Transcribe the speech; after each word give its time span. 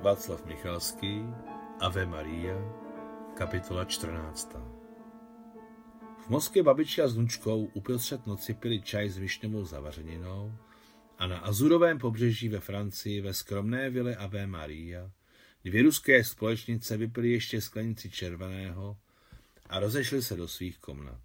Václav 0.00 0.46
Michalský, 0.46 1.22
Ave 1.80 2.06
Maria, 2.06 2.54
kapitola 3.34 3.84
14. 3.84 4.56
V 6.18 6.28
Moskvě 6.28 6.62
babička 6.62 7.08
s 7.08 7.16
Nučkou 7.16 7.64
uprostřed 7.64 8.26
noci 8.26 8.54
pili 8.54 8.82
čaj 8.82 9.08
s 9.08 9.18
višňovou 9.18 9.64
zavařeninou 9.64 10.52
a 11.18 11.26
na 11.26 11.38
azurovém 11.38 11.98
pobřeží 11.98 12.48
ve 12.48 12.60
Francii 12.60 13.20
ve 13.20 13.34
skromné 13.34 13.90
vile 13.90 14.16
Ave 14.16 14.46
Maria 14.46 15.10
dvě 15.64 15.82
ruské 15.82 16.24
společnice 16.24 16.96
vypili 16.96 17.30
ještě 17.30 17.60
sklenici 17.60 18.10
červeného 18.10 18.96
a 19.66 19.80
rozešli 19.80 20.22
se 20.22 20.36
do 20.36 20.48
svých 20.48 20.78
komnat. 20.78 21.22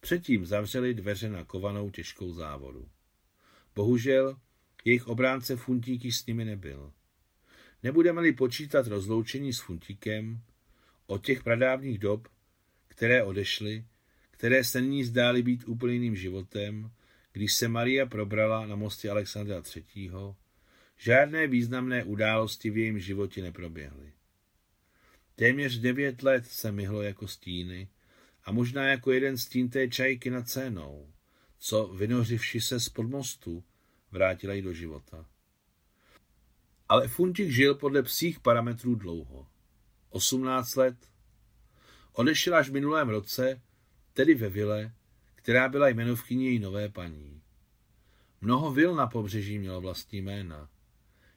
Předtím 0.00 0.46
zavřeli 0.46 0.94
dveře 0.94 1.28
na 1.28 1.44
kovanou 1.44 1.90
těžkou 1.90 2.32
závodu. 2.32 2.88
Bohužel 3.74 4.36
jejich 4.84 5.06
obránce 5.06 5.56
Funtíky 5.56 6.12
s 6.12 6.26
nimi 6.26 6.44
nebyl. 6.44 6.92
Nebudeme-li 7.86 8.32
počítat 8.32 8.86
rozloučení 8.86 9.52
s 9.52 9.60
Funtíkem, 9.60 10.40
od 11.06 11.24
těch 11.26 11.42
pradávných 11.42 11.98
dob, 11.98 12.28
které 12.88 13.22
odešly, 13.24 13.84
které 14.30 14.64
se 14.64 14.80
nyní 14.80 15.04
zdály 15.04 15.42
být 15.42 15.68
úplným 15.68 16.16
životem, 16.16 16.90
když 17.32 17.54
se 17.54 17.68
Maria 17.68 18.06
probrala 18.06 18.66
na 18.66 18.76
mostě 18.76 19.10
Alexandra 19.10 19.62
III., 19.76 20.10
žádné 20.96 21.46
významné 21.46 22.04
události 22.04 22.70
v 22.70 22.76
jejím 22.76 22.98
životě 22.98 23.42
neproběhly. 23.42 24.12
Téměř 25.34 25.78
devět 25.78 26.22
let 26.22 26.46
se 26.46 26.72
myhlo 26.72 27.02
jako 27.02 27.28
stíny 27.28 27.88
a 28.44 28.52
možná 28.52 28.88
jako 28.88 29.12
jeden 29.12 29.38
stín 29.38 29.70
té 29.70 29.88
čajky 29.88 30.30
nad 30.30 30.48
cénou, 30.48 31.12
co, 31.58 31.86
vynořivši 31.86 32.60
se 32.60 32.80
z 32.80 32.88
podmostu, 32.88 33.64
vrátila 34.10 34.54
ji 34.54 34.62
do 34.62 34.72
života. 34.72 35.26
Ale 36.88 37.08
Funtik 37.08 37.50
žil 37.50 37.74
podle 37.74 38.02
psích 38.02 38.40
parametrů 38.40 38.94
dlouho. 38.94 39.46
18 40.10 40.74
let. 40.76 40.96
Odešel 42.12 42.56
až 42.56 42.68
v 42.68 42.72
minulém 42.72 43.08
roce, 43.08 43.62
tedy 44.12 44.34
ve 44.34 44.48
vile, 44.48 44.92
která 45.34 45.68
byla 45.68 45.88
jmenovkyní 45.88 46.46
její 46.46 46.58
nové 46.58 46.88
paní. 46.88 47.42
Mnoho 48.40 48.72
vil 48.72 48.94
na 48.94 49.06
pobřeží 49.06 49.58
mělo 49.58 49.80
vlastní 49.80 50.22
jména. 50.22 50.68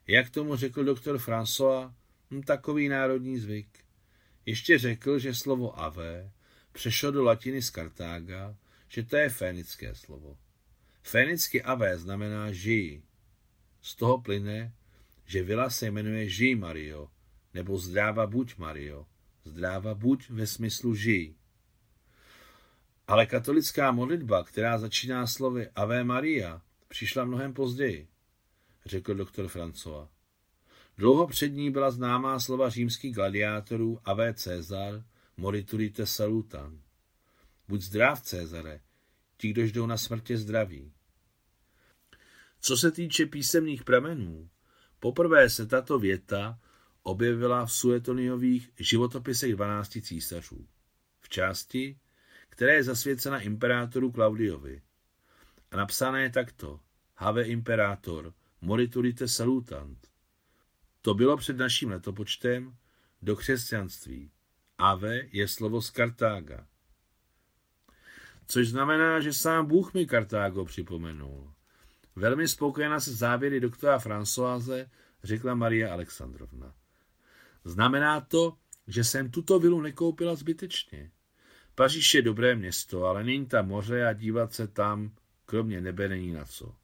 Jak 0.07 0.29
tomu 0.29 0.55
řekl 0.55 0.83
doktor 0.83 1.17
François, 1.17 1.93
hm, 2.31 2.41
takový 2.41 2.89
národní 2.89 3.39
zvyk. 3.39 3.79
Ještě 4.45 4.77
řekl, 4.77 5.19
že 5.19 5.35
slovo 5.35 5.79
ave 5.79 6.31
přešlo 6.71 7.11
do 7.11 7.23
latiny 7.23 7.61
z 7.61 7.69
Kartága, 7.69 8.55
že 8.87 9.03
to 9.03 9.17
je 9.17 9.29
fénické 9.29 9.95
slovo. 9.95 10.37
Fénicky 11.03 11.61
ave 11.61 11.97
znamená 11.97 12.51
žij. 12.51 13.01
Z 13.81 13.95
toho 13.95 14.21
plyne, 14.21 14.73
že 15.29 15.43
vila 15.43 15.69
se 15.69 15.91
jmenuje 15.91 16.29
Žij 16.29 16.55
Mario, 16.55 17.09
nebo 17.53 17.77
Zdráva 17.77 18.27
buď 18.27 18.57
Mario. 18.57 19.05
Zdráva 19.45 19.93
buď 19.93 20.29
ve 20.29 20.47
smyslu 20.47 20.95
žij. 20.95 21.35
Ale 23.07 23.25
katolická 23.25 23.91
modlitba, 23.91 24.43
která 24.43 24.77
začíná 24.77 25.27
slovy 25.27 25.69
Ave 25.75 26.03
Maria, 26.03 26.61
přišla 26.87 27.25
mnohem 27.25 27.53
později, 27.53 28.07
řekl 28.85 29.15
doktor 29.15 29.45
François. 29.45 30.07
Dlouho 30.97 31.27
před 31.27 31.49
ní 31.49 31.71
byla 31.71 31.91
známá 31.91 32.39
slova 32.39 32.69
římských 32.69 33.15
gladiátorů 33.15 33.99
Ave 34.05 34.33
Cezar, 34.33 35.03
moriturite 35.37 36.05
salutan. 36.05 36.81
Buď 37.67 37.81
zdrav, 37.81 38.21
Cezare, 38.21 38.81
ti, 39.37 39.49
kdož 39.49 39.71
jdou 39.71 39.85
na 39.85 39.97
smrtě 39.97 40.37
zdraví. 40.37 40.93
Co 42.59 42.77
se 42.77 42.91
týče 42.91 43.25
písemných 43.25 43.83
pramenů, 43.83 44.49
poprvé 44.99 45.49
se 45.49 45.65
tato 45.65 45.99
věta 45.99 46.59
objevila 47.03 47.65
v 47.65 47.71
Suetoniových 47.71 48.69
životopisech 48.79 49.55
12 49.55 49.97
císařů. 50.01 50.67
V 51.19 51.29
části, 51.29 51.99
která 52.49 52.73
je 52.73 52.83
zasvěcena 52.83 53.39
imperátoru 53.39 54.11
Klaudiovi. 54.11 54.81
A 55.71 55.77
napsané 55.77 56.21
je 56.23 56.29
takto. 56.29 56.79
Have 57.15 57.43
imperator, 57.43 58.33
moriturite 58.61 59.27
salutant. 59.27 60.07
To 61.01 61.13
bylo 61.13 61.37
před 61.37 61.57
naším 61.57 61.89
letopočtem 61.89 62.75
do 63.21 63.35
křesťanství. 63.35 64.31
Ave 64.77 65.21
je 65.31 65.47
slovo 65.47 65.81
z 65.81 65.89
Kartága. 65.89 66.67
Což 68.47 68.69
znamená, 68.69 69.19
že 69.19 69.33
sám 69.33 69.65
Bůh 69.65 69.93
mi 69.93 70.05
Kartágo 70.05 70.65
připomenul. 70.65 71.53
Velmi 72.19 72.47
spokojená 72.47 72.99
se 72.99 73.13
závěry 73.13 73.59
doktora 73.59 73.97
Françoise, 73.97 74.89
řekla 75.23 75.55
Maria 75.55 75.93
Alexandrovna. 75.93 76.73
Znamená 77.63 78.21
to, 78.21 78.57
že 78.87 79.03
jsem 79.03 79.31
tuto 79.31 79.59
vilu 79.59 79.81
nekoupila 79.81 80.35
zbytečně. 80.35 81.11
Paříž 81.75 82.13
je 82.13 82.21
dobré 82.21 82.55
město, 82.55 83.05
ale 83.05 83.23
není 83.23 83.45
tam 83.45 83.67
moře 83.67 84.07
a 84.07 84.13
dívat 84.13 84.53
se 84.53 84.67
tam, 84.67 85.11
kromě 85.45 85.81
nebe, 85.81 86.09
není 86.09 86.31
na 86.31 86.45
co. 86.45 86.75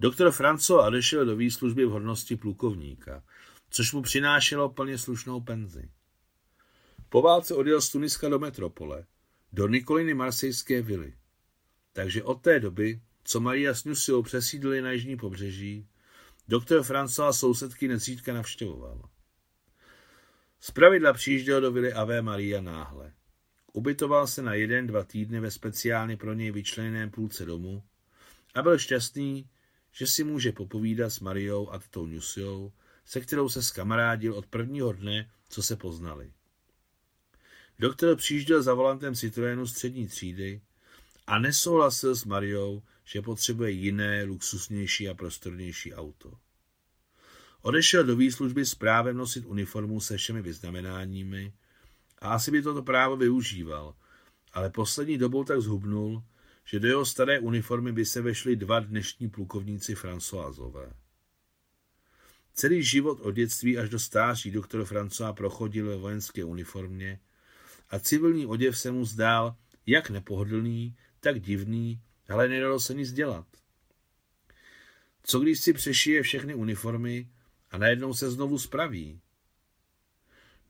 Doktor 0.00 0.30
Franco 0.30 0.86
odešel 0.86 1.26
do 1.26 1.36
výslužby 1.36 1.84
v 1.86 1.90
hodnosti 1.90 2.36
plukovníka, 2.36 3.22
což 3.70 3.92
mu 3.92 4.02
přinášelo 4.02 4.68
plně 4.68 4.98
slušnou 4.98 5.40
penzi. 5.40 5.90
Po 7.08 7.22
válce 7.22 7.54
odjel 7.54 7.80
z 7.80 7.90
Tuniska 7.90 8.28
do 8.28 8.38
metropole, 8.38 9.06
do 9.52 9.68
Nikoliny 9.68 10.14
marsejské 10.14 10.82
vily. 10.82 11.14
Takže 11.92 12.22
od 12.22 12.42
té 12.42 12.60
doby, 12.60 13.00
co 13.26 13.40
Maria 13.40 13.74
s 13.74 13.84
Nusiou 13.84 14.22
přesídlili 14.22 14.82
na 14.82 14.92
jižní 14.92 15.16
pobřeží, 15.16 15.88
doktor 16.48 16.80
François 16.80 17.32
sousedky 17.32 17.88
nezřídka 17.88 18.32
navštěvoval. 18.32 19.08
Zpravidla 20.60 21.12
přijížděl 21.12 21.60
do 21.60 21.72
vily 21.72 21.92
Ave 21.92 22.22
Maria 22.22 22.60
náhle. 22.60 23.12
Ubytoval 23.72 24.26
se 24.26 24.42
na 24.42 24.54
jeden, 24.54 24.86
dva 24.86 25.04
týdny 25.04 25.40
ve 25.40 25.50
speciálně 25.50 26.16
pro 26.16 26.34
něj 26.34 26.50
vyčleněném 26.50 27.10
půlce 27.10 27.44
domu 27.44 27.82
a 28.54 28.62
byl 28.62 28.78
šťastný, 28.78 29.50
že 29.92 30.06
si 30.06 30.24
může 30.24 30.52
popovídat 30.52 31.10
s 31.10 31.20
Mariou 31.20 31.68
a 31.68 31.78
tetou 31.78 32.06
Nusiou, 32.06 32.72
se 33.04 33.20
kterou 33.20 33.48
se 33.48 33.62
skamarádil 33.62 34.34
od 34.34 34.46
prvního 34.46 34.92
dne, 34.92 35.30
co 35.48 35.62
se 35.62 35.76
poznali. 35.76 36.32
Doktor 37.78 38.16
přijížděl 38.16 38.62
za 38.62 38.74
volantem 38.74 39.14
Citroenu 39.14 39.66
střední 39.66 40.06
třídy 40.06 40.60
a 41.26 41.38
nesouhlasil 41.38 42.16
s 42.16 42.24
Mariou, 42.24 42.82
že 43.06 43.22
potřebuje 43.22 43.70
jiné, 43.70 44.24
luxusnější 44.24 45.08
a 45.08 45.14
prostornější 45.14 45.94
auto. 45.94 46.32
Odešel 47.62 48.04
do 48.04 48.16
výslužby 48.16 48.66
s 48.66 48.74
právem 48.74 49.16
nosit 49.16 49.46
uniformu 49.46 50.00
se 50.00 50.16
všemi 50.16 50.42
vyznamenáními 50.42 51.52
a 52.18 52.28
asi 52.28 52.50
by 52.50 52.62
toto 52.62 52.82
právo 52.82 53.16
využíval, 53.16 53.94
ale 54.52 54.70
poslední 54.70 55.18
dobou 55.18 55.44
tak 55.44 55.60
zhubnul, 55.60 56.22
že 56.64 56.80
do 56.80 56.88
jeho 56.88 57.06
staré 57.06 57.40
uniformy 57.40 57.92
by 57.92 58.06
se 58.06 58.22
vešli 58.22 58.56
dva 58.56 58.80
dnešní 58.80 59.30
plukovníci 59.30 59.94
Françoisové. 59.94 60.92
Celý 62.52 62.82
život 62.82 63.20
od 63.20 63.30
dětství 63.30 63.78
až 63.78 63.88
do 63.88 63.98
stáří 63.98 64.50
doktor 64.50 64.82
François 64.82 65.34
prochodil 65.34 65.86
ve 65.86 65.96
vojenské 65.96 66.44
uniformě 66.44 67.20
a 67.90 67.98
civilní 67.98 68.46
oděv 68.46 68.78
se 68.78 68.90
mu 68.90 69.04
zdál 69.04 69.56
jak 69.86 70.10
nepohodlný, 70.10 70.96
tak 71.20 71.40
divný, 71.40 72.00
ale 72.28 72.48
nedalo 72.48 72.80
se 72.80 72.94
nic 72.94 73.12
dělat. 73.12 73.46
Co 75.22 75.40
když 75.40 75.60
si 75.60 75.72
přešije 75.72 76.22
všechny 76.22 76.54
uniformy 76.54 77.28
a 77.70 77.78
najednou 77.78 78.14
se 78.14 78.30
znovu 78.30 78.58
spraví? 78.58 79.20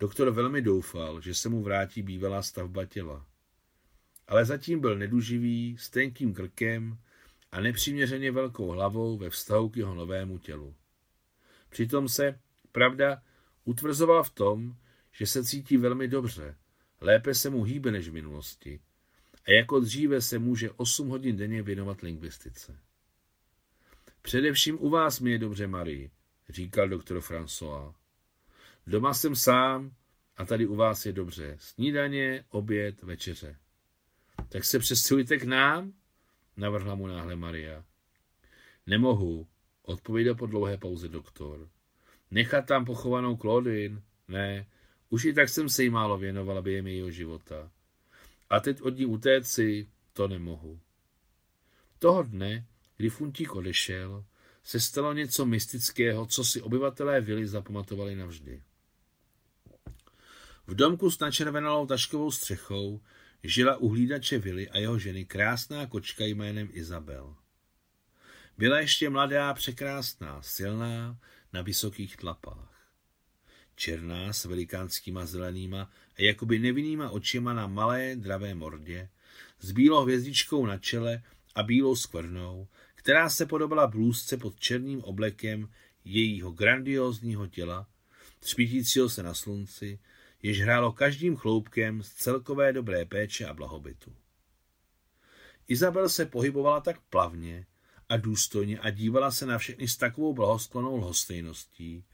Doktor 0.00 0.30
velmi 0.30 0.62
doufal, 0.62 1.20
že 1.20 1.34
se 1.34 1.48
mu 1.48 1.62
vrátí 1.62 2.02
bývalá 2.02 2.42
stavba 2.42 2.84
těla. 2.84 3.26
Ale 4.26 4.44
zatím 4.44 4.80
byl 4.80 4.98
neduživý, 4.98 5.76
s 5.78 5.90
tenkým 5.90 6.34
krkem 6.34 6.98
a 7.52 7.60
nepřiměřeně 7.60 8.32
velkou 8.32 8.68
hlavou 8.68 9.18
ve 9.18 9.30
vztahu 9.30 9.68
k 9.68 9.76
jeho 9.76 9.94
novému 9.94 10.38
tělu. 10.38 10.74
Přitom 11.68 12.09
se, 12.09 12.41
pravda, 12.72 13.22
utvrzoval 13.64 14.24
v 14.24 14.30
tom, 14.30 14.76
že 15.12 15.26
se 15.26 15.44
cítí 15.44 15.76
velmi 15.76 16.09
dobře, 16.09 16.56
lépe 17.00 17.34
se 17.34 17.50
mu 17.50 17.62
hýbe 17.62 17.92
než 17.92 18.09
v 18.09 18.12
minulosti 18.12 18.80
a 19.47 19.53
jako 19.53 19.81
dříve 19.81 20.21
se 20.21 20.39
může 20.39 20.71
8 20.71 21.09
hodin 21.09 21.37
denně 21.37 21.63
věnovat 21.63 22.01
lingvistice. 22.01 22.78
Především 24.22 24.78
u 24.81 24.91
vás 24.91 25.21
mi 25.21 25.31
je 25.31 25.39
dobře, 25.39 25.66
Marie, 25.66 26.10
říkal 26.48 26.89
doktor 26.89 27.19
François. 27.19 27.95
Doma 28.87 29.15
jsem 29.15 29.37
sám 29.37 29.95
a 30.37 30.45
tady 30.45 30.66
u 30.66 30.77
vás 30.77 31.07
je 31.07 31.13
dobře. 31.13 31.57
Snídaně, 31.60 32.45
oběd, 32.51 33.03
večeře. 33.03 33.57
Tak 34.48 34.65
se 34.65 34.78
přestěhujte 34.78 35.39
k 35.39 35.45
nám, 35.45 35.93
navrhla 36.57 36.95
mu 36.95 37.07
náhle 37.07 37.37
Maria. 37.37 37.84
Nemohu, 38.87 39.47
odpověděl 39.83 40.34
po 40.34 40.47
dlouhé 40.47 40.78
pauze 40.78 41.09
doktor. 41.09 41.69
Nechat 42.31 42.66
tam 42.66 42.84
pochovanou 42.84 43.37
Claudine? 43.37 44.03
Ne, 44.28 44.66
už 45.09 45.25
i 45.25 45.33
tak 45.33 45.48
jsem 45.48 45.69
se 45.69 45.83
jí 45.83 45.91
málo 45.91 46.19
věnovala 46.19 46.63
během 46.63 46.87
jejího 46.87 47.10
života. 47.10 47.71
A 48.51 48.60
teď 48.60 48.83
od 48.83 48.97
ní 48.97 49.07
utéci, 49.07 49.89
to 50.13 50.28
nemohu. 50.28 50.81
Toho 51.98 52.22
dne, 52.22 52.66
kdy 52.97 53.10
Funtík 53.10 53.54
odešel, 53.54 54.25
se 54.63 54.81
stalo 54.81 55.13
něco 55.13 55.47
mystického, 55.47 56.27
co 56.27 56.45
si 56.45 56.63
obyvatelé 56.63 57.21
vily 57.21 57.47
zapamatovali 57.47 58.16
navždy. 58.16 58.63
V 60.66 60.75
domku 60.75 61.10
s 61.10 61.19
načervenalou 61.19 61.87
taškovou 61.87 62.31
střechou 62.31 63.01
žila 63.43 63.77
u 63.77 63.89
hlídače 63.89 64.39
vily 64.39 64.69
a 64.69 64.78
jeho 64.78 64.98
ženy 64.98 65.25
krásná 65.25 65.87
kočka 65.87 66.25
jménem 66.25 66.69
Izabel. 66.72 67.37
Byla 68.59 68.81
ještě 68.81 69.10
mladá, 69.10 69.54
překrásná, 69.54 70.43
silná, 70.43 71.19
na 71.53 71.63
vysokých 71.63 72.16
tlapách. 72.16 72.75
Černá 73.76 74.32
s 74.32 74.44
velikánskýma 74.44 75.26
zelenýma 75.26 75.90
a 76.18 76.22
jakoby 76.22 76.58
nevinnýma 76.58 77.10
očima 77.10 77.52
na 77.52 77.66
malé, 77.66 78.16
dravé 78.16 78.54
mordě, 78.54 79.08
s 79.60 79.72
bílou 79.72 80.02
hvězdičkou 80.02 80.66
na 80.66 80.78
čele 80.78 81.22
a 81.54 81.62
bílou 81.62 81.96
skvrnou, 81.96 82.68
která 82.94 83.28
se 83.28 83.46
podobala 83.46 83.86
blůzce 83.86 84.36
pod 84.36 84.60
černým 84.60 85.02
oblekem 85.02 85.68
jejího 86.04 86.50
grandiózního 86.50 87.46
těla, 87.46 87.86
třpítícího 88.40 89.08
se 89.08 89.22
na 89.22 89.34
slunci, 89.34 89.98
jež 90.42 90.60
hrálo 90.60 90.92
každým 90.92 91.36
chloupkem 91.36 92.02
z 92.02 92.12
celkové 92.12 92.72
dobré 92.72 93.04
péče 93.04 93.46
a 93.46 93.54
blahobytu. 93.54 94.12
Izabel 95.68 96.08
se 96.08 96.26
pohybovala 96.26 96.80
tak 96.80 97.00
plavně 97.00 97.66
a 98.08 98.16
důstojně 98.16 98.78
a 98.78 98.90
dívala 98.90 99.30
se 99.30 99.46
na 99.46 99.58
všechny 99.58 99.88
s 99.88 99.96
takovou 99.96 100.34
blahosklonou 100.34 100.96
lhostejností, 100.96 102.04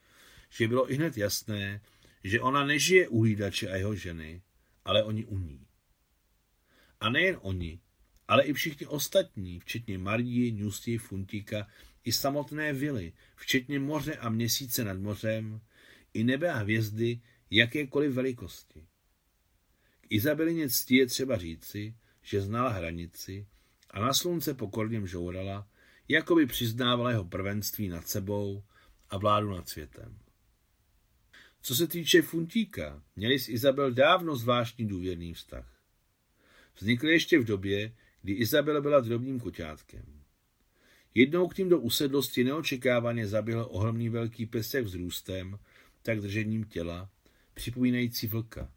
že 0.53 0.69
bylo 0.69 0.93
i 0.93 0.95
hned 0.95 1.17
jasné, 1.17 1.81
že 2.25 2.41
ona 2.41 2.65
nežije 2.65 3.09
u 3.09 3.21
hlídače 3.21 3.69
a 3.69 3.77
jeho 3.77 3.95
ženy, 3.95 4.43
ale 4.85 5.05
oni 5.05 5.25
u 5.25 5.39
ní. 5.39 5.67
A 7.01 7.11
nejen 7.11 7.39
oni, 7.41 7.81
ale 8.29 8.45
i 8.45 8.53
všichni 8.53 8.87
ostatní, 8.87 9.61
včetně 9.61 9.99
Marii, 9.99 10.53
Newsy, 10.53 10.99
Funtíka, 10.99 11.67
i 12.05 12.13
samotné 12.13 12.73
vily, 12.73 13.13
včetně 13.37 13.81
moře 13.81 14.17
a 14.17 14.29
měsíce 14.29 14.85
nad 14.85 14.99
mořem, 14.99 15.61
i 16.15 16.25
nebe 16.25 16.53
a 16.53 16.57
hvězdy 16.57 17.21
jakékoliv 17.51 18.13
velikosti. 18.13 18.87
K 20.01 20.07
Izabelině 20.09 20.69
cti 20.69 20.97
je 20.97 21.07
třeba 21.07 21.39
říci, 21.39 21.95
že 22.23 22.41
znala 22.41 22.71
hranici 22.71 23.47
a 23.91 24.01
na 24.01 24.15
slunce 24.15 24.55
pokorně 24.55 25.07
žourala, 25.07 25.69
jako 26.09 26.35
by 26.35 26.47
přiznávala 26.47 27.11
jeho 27.11 27.25
prvenství 27.25 27.89
nad 27.89 28.09
sebou 28.09 28.63
a 29.11 29.19
vládu 29.19 29.51
nad 29.51 29.69
světem. 29.69 30.19
Co 31.63 31.75
se 31.75 31.87
týče 31.87 32.23
Funtíka, 32.23 33.03
měli 33.17 33.39
s 33.39 33.49
Izabel 33.49 33.93
dávno 33.93 34.37
zvláštní 34.37 34.87
důvěrný 34.87 35.35
vztah. 35.35 35.81
Vznikl 36.79 37.09
ještě 37.09 37.39
v 37.39 37.45
době, 37.45 37.95
kdy 38.23 38.33
Izabel 38.33 38.83
byla 38.83 39.01
drobným 39.01 39.41
koťátkem. 39.41 40.23
Jednou 41.15 41.49
k 41.49 41.59
ním 41.59 41.69
do 41.69 41.79
usedlosti 41.79 42.45
neočekávaně 42.45 43.27
zaběhl 43.27 43.69
ohromný 43.71 44.09
velký 44.09 44.47
pes 44.47 44.75
jak 44.75 44.85
vzrůstem, 44.85 45.59
tak 46.03 46.21
držením 46.21 46.65
těla, 46.65 47.11
připomínající 47.55 48.27
vlka. 48.27 48.73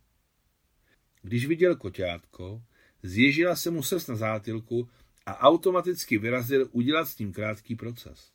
Když 1.22 1.46
viděl 1.46 1.76
koťátko, 1.76 2.64
zježila 3.04 3.56
se 3.56 3.72
mu 3.72 3.84
srs 3.84 4.08
na 4.08 4.16
zátilku 4.16 4.90
a 5.26 5.40
automaticky 5.40 6.18
vyrazil 6.18 6.70
udělat 6.72 7.06
s 7.06 7.18
ním 7.18 7.34
krátký 7.34 7.76
proces. 7.76 8.32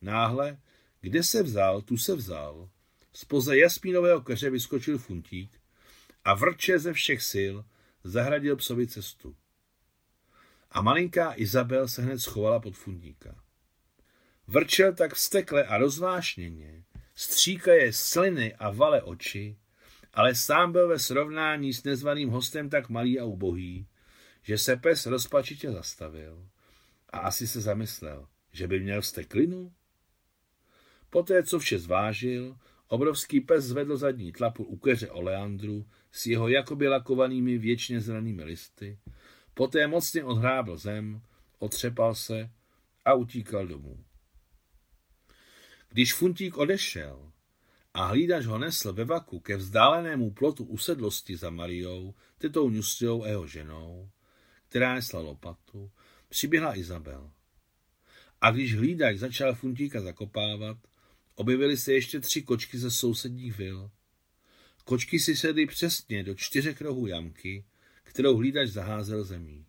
Náhle, 0.00 0.60
kde 1.00 1.22
se 1.22 1.42
vzal, 1.42 1.82
tu 1.82 1.96
se 1.96 2.14
vzal, 2.14 2.70
spoza 3.12 3.54
jaspínového 3.54 4.20
keře 4.20 4.50
vyskočil 4.50 4.98
funtík 4.98 5.60
a 6.24 6.34
vrče 6.34 6.78
ze 6.78 6.92
všech 6.92 7.22
sil 7.32 7.54
zahradil 8.04 8.56
psovi 8.56 8.86
cestu. 8.86 9.36
A 10.70 10.82
malinká 10.82 11.32
Izabel 11.36 11.88
se 11.88 12.02
hned 12.02 12.18
schovala 12.18 12.60
pod 12.60 12.76
fundíka. 12.76 13.42
Vrčel 14.46 14.94
tak 14.94 15.14
vstekle 15.14 15.64
a 15.64 15.78
rozvášněně, 15.78 16.84
stříkaje 17.14 17.92
sliny 17.92 18.54
a 18.54 18.70
vale 18.70 19.02
oči, 19.02 19.56
ale 20.12 20.34
sám 20.34 20.72
byl 20.72 20.88
ve 20.88 20.98
srovnání 20.98 21.72
s 21.72 21.84
nezvaným 21.84 22.28
hostem 22.28 22.70
tak 22.70 22.88
malý 22.88 23.20
a 23.20 23.24
ubohý, 23.24 23.86
že 24.42 24.58
se 24.58 24.76
pes 24.76 25.06
rozpačitě 25.06 25.72
zastavil 25.72 26.48
a 27.10 27.18
asi 27.18 27.48
se 27.48 27.60
zamyslel, 27.60 28.28
že 28.52 28.68
by 28.68 28.80
měl 28.80 29.02
steklinu. 29.02 29.72
Poté, 31.10 31.42
co 31.42 31.58
vše 31.58 31.78
zvážil, 31.78 32.56
obrovský 32.92 33.40
pes 33.40 33.64
zvedl 33.64 33.96
zadní 33.96 34.32
tlapu 34.32 34.64
u 34.64 34.76
keře 34.76 35.10
oleandru 35.10 35.86
s 36.12 36.26
jeho 36.26 36.48
jakoby 36.48 36.88
lakovanými 36.88 37.58
věčně 37.58 38.00
zelenými 38.00 38.44
listy, 38.44 38.98
poté 39.54 39.86
mocně 39.86 40.24
odhrábl 40.24 40.76
zem, 40.76 41.22
otřepal 41.58 42.14
se 42.14 42.50
a 43.04 43.14
utíkal 43.14 43.66
domů. 43.66 44.04
Když 45.88 46.14
Funtík 46.14 46.56
odešel 46.56 47.32
a 47.94 48.06
hlídač 48.06 48.44
ho 48.44 48.58
nesl 48.58 48.92
ve 48.92 49.04
vaku 49.04 49.40
ke 49.40 49.56
vzdálenému 49.56 50.30
plotu 50.30 50.64
usedlosti 50.64 51.36
za 51.36 51.50
Mariou, 51.50 52.14
tetou 52.38 52.70
Nusťou 52.70 53.22
a 53.22 53.28
jeho 53.28 53.46
ženou, 53.46 54.10
která 54.68 54.94
nesla 54.94 55.20
lopatu, 55.20 55.90
přiběhla 56.28 56.76
Izabel. 56.76 57.30
A 58.40 58.50
když 58.50 58.76
hlídač 58.76 59.16
začal 59.16 59.54
Funtíka 59.54 60.00
zakopávat, 60.00 60.76
objevily 61.34 61.76
se 61.76 61.92
ještě 61.92 62.20
tři 62.20 62.42
kočky 62.42 62.78
ze 62.78 62.90
sousedních 62.90 63.58
vil. 63.58 63.90
Kočky 64.84 65.20
si 65.20 65.36
sedly 65.36 65.66
přesně 65.66 66.24
do 66.24 66.34
čtyřech 66.34 66.80
rohů 66.80 67.06
jamky, 67.06 67.64
kterou 68.02 68.36
hlídač 68.36 68.68
zaházel 68.68 69.24
zemí. 69.24 69.66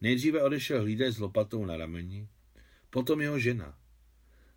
Nejdříve 0.00 0.42
odešel 0.42 0.80
hlídač 0.80 1.14
s 1.14 1.18
lopatou 1.18 1.64
na 1.64 1.76
rameni, 1.76 2.28
potom 2.90 3.20
jeho 3.20 3.38
žena. 3.38 3.78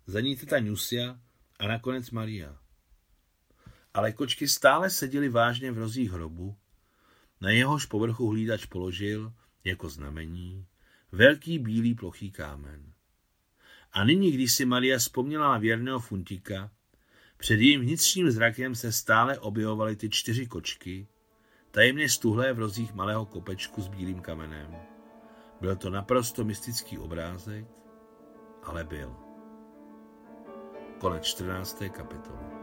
Za 0.06 0.20
ní 0.20 0.36
teta 0.36 0.60
Nusia 0.60 1.20
a 1.58 1.68
nakonec 1.68 2.10
Maria. 2.10 2.58
Ale 3.94 4.12
kočky 4.12 4.48
stále 4.48 4.90
seděly 4.90 5.28
vážně 5.28 5.72
v 5.72 5.78
rozích 5.78 6.10
hrobu, 6.10 6.56
na 7.40 7.50
jehož 7.50 7.86
povrchu 7.86 8.28
hlídač 8.28 8.66
položil, 8.66 9.32
jako 9.64 9.88
znamení, 9.88 10.66
velký 11.12 11.58
bílý 11.58 11.94
plochý 11.94 12.30
kámen. 12.30 12.93
A 13.94 14.04
nyní, 14.04 14.32
když 14.32 14.52
si 14.52 14.64
Maria 14.64 14.98
vzpomněla 14.98 15.48
na 15.48 15.58
věrného 15.58 16.00
funtika, 16.00 16.70
před 17.36 17.54
jejím 17.54 17.80
vnitřním 17.80 18.30
zrakem 18.30 18.74
se 18.74 18.92
stále 18.92 19.38
objevovaly 19.38 19.96
ty 19.96 20.10
čtyři 20.10 20.46
kočky, 20.46 21.06
tajemně 21.70 22.08
stuhlé 22.08 22.52
v 22.52 22.58
rozích 22.58 22.94
malého 22.94 23.26
kopečku 23.26 23.82
s 23.82 23.88
bílým 23.88 24.20
kamenem. 24.20 24.76
Byl 25.60 25.76
to 25.76 25.90
naprosto 25.90 26.44
mystický 26.44 26.98
obrázek, 26.98 27.66
ale 28.62 28.84
byl. 28.84 29.16
Konec 30.98 31.24
14. 31.24 31.82
kapitoly. 31.90 32.53